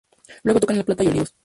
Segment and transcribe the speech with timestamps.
[0.41, 1.35] Luego tocan en La Plata y Olivos.